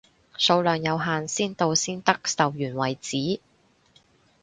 [0.35, 3.39] 數量有限，先到先得，售完為止，